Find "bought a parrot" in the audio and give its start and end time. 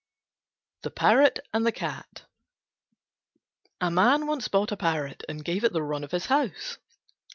4.47-5.21